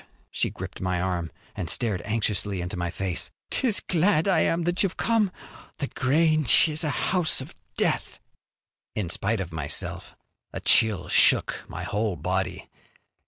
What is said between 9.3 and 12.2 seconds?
of myself a chill shook my whole